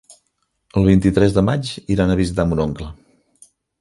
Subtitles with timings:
[0.81, 2.89] El vint-i-tres de maig iran a visitar mon oncle.